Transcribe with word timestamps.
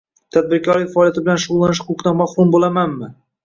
tadbirkorlik 0.37 0.89
faoliyati 0.93 1.23
bilan 1.29 1.39
shug‘ullanish 1.45 1.85
huquqidan 1.91 2.21
mahrum 2.25 2.59
bo‘lamanmi? 2.59 3.17